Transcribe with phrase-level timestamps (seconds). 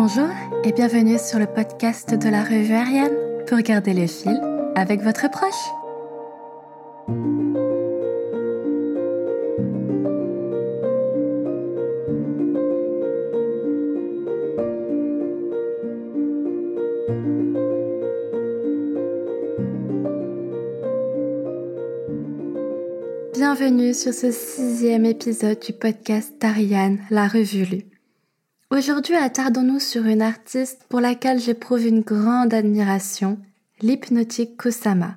[0.00, 0.28] Bonjour
[0.62, 3.16] et bienvenue sur le podcast de la revue Ariane
[3.48, 4.40] pour garder le fil
[4.76, 5.52] avec votre proche.
[23.34, 27.87] Bienvenue sur ce sixième épisode du podcast d'Ariane, la revue lue.
[28.70, 33.38] Aujourd'hui, attardons-nous sur une artiste pour laquelle j'éprouve une grande admiration,
[33.80, 35.16] l'hypnotique Kusama.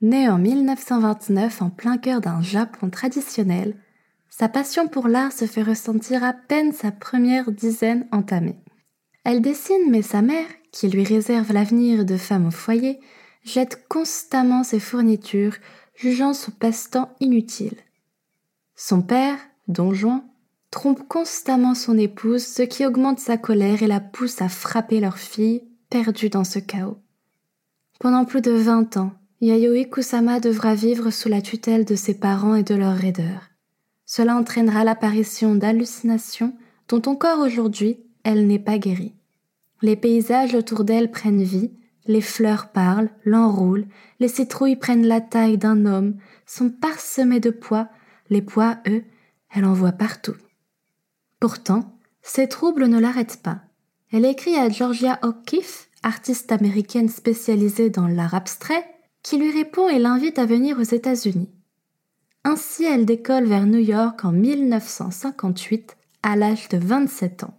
[0.00, 3.74] Née en 1929 en plein cœur d'un Japon traditionnel,
[4.28, 8.60] sa passion pour l'art se fait ressentir à peine sa première dizaine entamée.
[9.24, 13.00] Elle dessine, mais sa mère, qui lui réserve l'avenir de femme au foyer,
[13.42, 15.56] jette constamment ses fournitures,
[15.96, 17.76] jugeant son passe-temps inutile.
[18.76, 20.22] Son père, Don Juan,
[20.70, 25.18] trompe constamment son épouse, ce qui augmente sa colère et la pousse à frapper leur
[25.18, 26.98] fille, perdue dans ce chaos.
[27.98, 32.54] Pendant plus de vingt ans, Yayoi Kusama devra vivre sous la tutelle de ses parents
[32.54, 33.50] et de leurs raideurs.
[34.06, 36.54] Cela entraînera l'apparition d'hallucinations
[36.88, 39.14] dont encore aujourd'hui elle n'est pas guérie.
[39.82, 41.72] Les paysages autour d'elle prennent vie,
[42.06, 43.86] les fleurs parlent, l'enroulent,
[44.18, 47.88] les citrouilles prennent la taille d'un homme, sont parsemées de pois,
[48.28, 49.04] les pois, eux,
[49.54, 50.36] elle en voit partout.
[51.40, 53.62] Pourtant, ces troubles ne l'arrêtent pas.
[54.12, 58.84] Elle écrit à Georgia O'Keeffe, artiste américaine spécialisée dans l'art abstrait,
[59.22, 61.50] qui lui répond et l'invite à venir aux États-Unis.
[62.44, 67.58] Ainsi, elle décolle vers New York en 1958 à l'âge de 27 ans.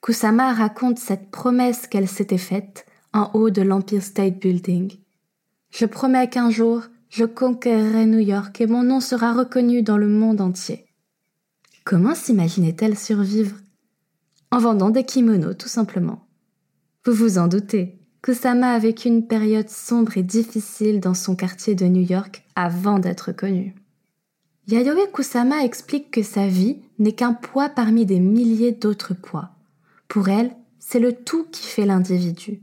[0.00, 4.92] Kusama raconte cette promesse qu'elle s'était faite en haut de l'Empire State Building.
[5.70, 10.08] Je promets qu'un jour, je conquerrai New York et mon nom sera reconnu dans le
[10.08, 10.86] monde entier.
[11.84, 13.56] Comment s'imaginait-elle survivre?
[14.50, 16.26] En vendant des kimonos, tout simplement.
[17.04, 21.74] Vous vous en doutez, Kusama a vécu une période sombre et difficile dans son quartier
[21.74, 23.74] de New York avant d'être connue.
[24.68, 29.50] Yayoi Kusama explique que sa vie n'est qu'un poids parmi des milliers d'autres poids.
[30.06, 32.60] Pour elle, c'est le tout qui fait l'individu,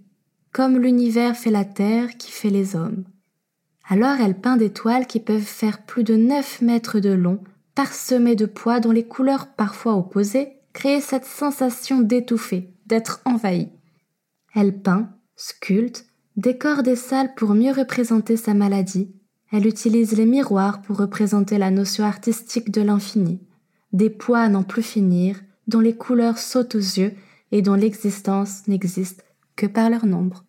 [0.53, 3.03] comme l'univers fait la terre qui fait les hommes.
[3.89, 7.43] Alors elle peint des toiles qui peuvent faire plus de 9 mètres de long
[7.75, 13.69] parsemé de poids dont les couleurs parfois opposées créaient cette sensation d'étouffer, d'être envahi.
[14.55, 19.13] Elle peint, sculpte, décore des salles pour mieux représenter sa maladie.
[19.51, 23.41] Elle utilise les miroirs pour représenter la notion artistique de l'infini,
[23.93, 27.13] des poids à n'en plus finir, dont les couleurs sautent aux yeux
[27.51, 29.23] et dont l'existence n'existe
[29.55, 30.45] que par leur nombre.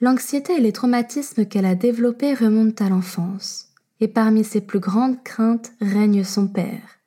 [0.00, 5.22] L'anxiété et les traumatismes qu'elle a développés remontent à l'enfance et parmi ses plus grandes
[5.22, 6.98] craintes règne son père.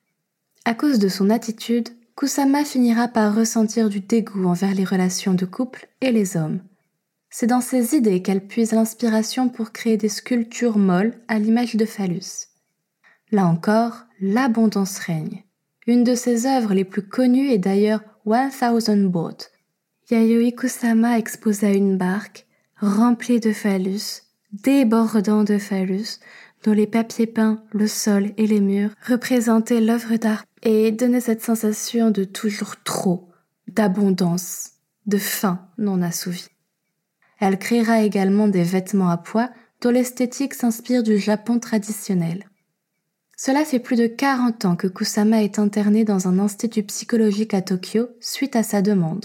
[0.64, 5.46] À cause de son attitude, Kusama finira par ressentir du dégoût envers les relations de
[5.46, 6.60] couple et les hommes.
[7.30, 11.86] C'est dans ses idées qu'elle puise l'inspiration pour créer des sculptures molles à l'image de
[11.86, 12.48] phallus.
[13.30, 15.44] Là encore, l'abondance règne.
[15.86, 19.48] Une de ses œuvres les plus connues est d'ailleurs One Thousand Boat.
[20.10, 22.46] Yayoi Kusama exposa une barque
[22.80, 24.22] remplie de phallus,
[24.52, 26.18] débordant de phallus,
[26.64, 31.42] dont les papiers peints, le sol et les murs représentaient l'œuvre d'art et donnaient cette
[31.42, 33.28] sensation de toujours trop,
[33.68, 34.72] d'abondance,
[35.06, 36.48] de faim non assouvie.
[37.38, 39.50] Elle créera également des vêtements à poids
[39.80, 42.44] dont l'esthétique s'inspire du Japon traditionnel.
[43.36, 47.62] Cela fait plus de 40 ans que Kusama est internée dans un institut psychologique à
[47.62, 49.24] Tokyo suite à sa demande.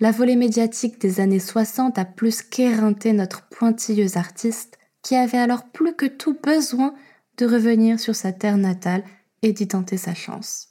[0.00, 5.62] La volée médiatique des années 60 a plus qu'éreinté notre pointilleuse artiste qui avait alors
[5.62, 6.92] plus que tout besoin
[7.36, 9.04] de revenir sur sa terre natale
[9.42, 10.68] et d'y tenter sa chance.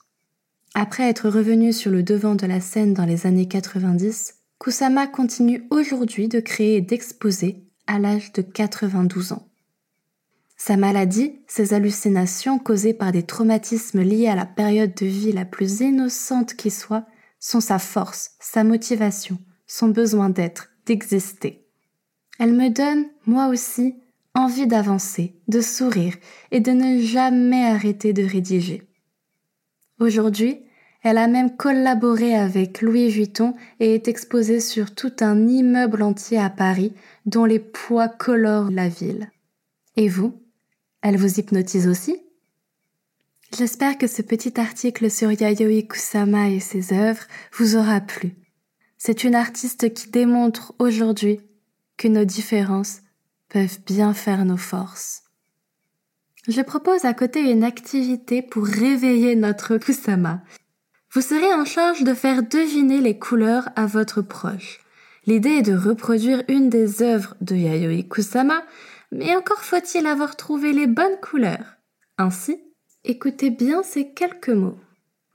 [0.73, 5.65] Après être revenu sur le devant de la scène dans les années 90, Kusama continue
[5.69, 9.47] aujourd'hui de créer et d'exposer à l'âge de 92 ans.
[10.57, 15.45] Sa maladie, ses hallucinations causées par des traumatismes liés à la période de vie la
[15.45, 17.05] plus innocente qui soit,
[17.39, 21.65] sont sa force, sa motivation, son besoin d'être, d'exister.
[22.37, 23.95] Elle me donne, moi aussi,
[24.35, 26.15] envie d'avancer, de sourire
[26.51, 28.83] et de ne jamais arrêter de rédiger.
[29.99, 30.59] Aujourd'hui,
[31.01, 36.37] elle a même collaboré avec Louis Vuitton et est exposée sur tout un immeuble entier
[36.37, 36.93] à Paris
[37.25, 39.29] dont les poids colorent la ville.
[39.95, 40.33] Et vous
[41.01, 42.19] Elle vous hypnotise aussi?
[43.55, 47.23] J'espère que ce petit article sur Yayoi Kusama et ses œuvres
[47.53, 48.33] vous aura plu.
[48.97, 51.39] C'est une artiste qui démontre aujourd'hui
[51.95, 53.01] que nos différences
[53.55, 55.23] peuvent bien faire nos forces.
[56.45, 60.43] Je propose à côté une activité pour réveiller notre Kusama.
[61.13, 64.81] Vous serez en charge de faire deviner les couleurs à votre proche.
[65.25, 68.61] L'idée est de reproduire une des œuvres de Yayoi Kusama,
[69.13, 71.77] mais encore faut-il avoir trouvé les bonnes couleurs.
[72.17, 72.61] Ainsi,
[73.05, 74.81] écoutez bien ces quelques mots.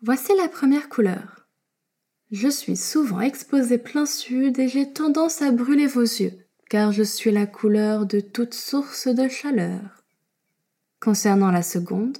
[0.02, 1.46] Voici la première couleur.
[2.30, 6.34] Je suis souvent exposé plein sud et j'ai tendance à brûler vos yeux,
[6.70, 9.80] car je suis la couleur de toute source de chaleur.
[11.00, 12.16] Concernant la seconde,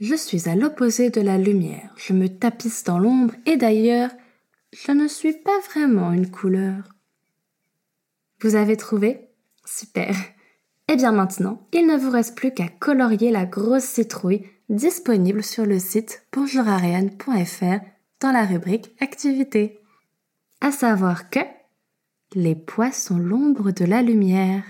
[0.00, 4.10] je suis à l'opposé de la lumière, je me tapisse dans l'ombre et d'ailleurs,
[4.72, 6.82] je ne suis pas vraiment une couleur.
[8.40, 9.28] Vous avez trouvé?
[9.64, 10.14] Super.
[10.88, 15.64] Eh bien maintenant, il ne vous reste plus qu'à colorier la grosse citrouille disponible sur
[15.64, 17.84] le site bonjourariane.fr
[18.20, 19.80] dans la rubrique Activités.
[20.60, 21.40] À savoir que
[22.36, 24.62] les pois sont l'ombre de la lumière.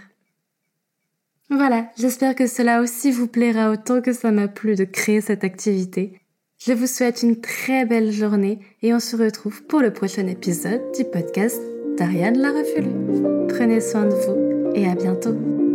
[1.50, 5.44] Voilà, j'espère que cela aussi vous plaira autant que ça m'a plu de créer cette
[5.44, 6.20] activité.
[6.58, 10.80] Je vous souhaite une très belle journée et on se retrouve pour le prochain épisode
[10.96, 11.60] du podcast
[11.98, 13.46] d'Ariane la.
[13.48, 15.65] Prenez soin de vous et à bientôt.